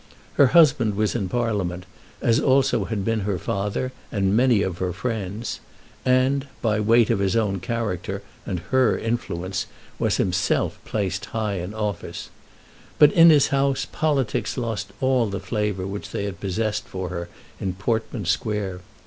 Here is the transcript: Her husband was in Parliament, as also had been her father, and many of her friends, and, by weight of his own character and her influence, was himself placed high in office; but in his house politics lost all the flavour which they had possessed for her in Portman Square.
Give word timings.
Her 0.33 0.47
husband 0.47 0.95
was 0.95 1.13
in 1.13 1.29
Parliament, 1.29 1.85
as 2.23 2.39
also 2.39 2.85
had 2.85 3.05
been 3.05 3.19
her 3.19 3.37
father, 3.37 3.91
and 4.11 4.35
many 4.35 4.63
of 4.63 4.79
her 4.79 4.93
friends, 4.93 5.59
and, 6.03 6.47
by 6.59 6.79
weight 6.79 7.11
of 7.11 7.19
his 7.19 7.35
own 7.35 7.59
character 7.59 8.23
and 8.43 8.61
her 8.71 8.97
influence, 8.97 9.67
was 9.99 10.17
himself 10.17 10.79
placed 10.85 11.25
high 11.25 11.59
in 11.59 11.75
office; 11.75 12.31
but 12.97 13.11
in 13.11 13.29
his 13.29 13.49
house 13.49 13.85
politics 13.91 14.57
lost 14.57 14.91
all 15.01 15.27
the 15.27 15.39
flavour 15.39 15.85
which 15.85 16.09
they 16.09 16.23
had 16.23 16.39
possessed 16.41 16.85
for 16.87 17.09
her 17.09 17.29
in 17.59 17.73
Portman 17.73 18.25
Square. 18.25 18.79